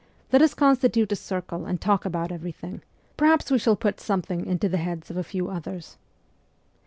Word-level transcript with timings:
Let 0.31 0.41
us 0.41 0.55
con 0.55 0.75
stitute 0.75 1.11
a 1.11 1.15
circle 1.15 1.67
and 1.67 1.79
talk 1.79 2.05
about 2.05 2.31
everything; 2.31 2.81
perhaps 3.17 3.51
we 3.51 3.59
shall 3.59 3.75
put 3.75 3.99
something 3.99 4.47
into 4.47 4.67
the 4.67 4.77
heads 4.77 5.11
of 5.11 5.17
a 5.17 5.23
few 5.23 5.47
others.' 5.47 5.99